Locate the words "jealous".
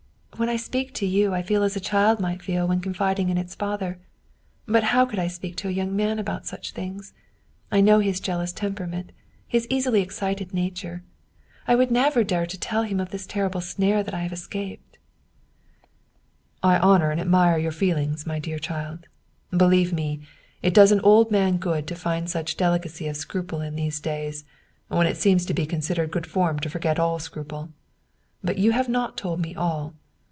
8.19-8.51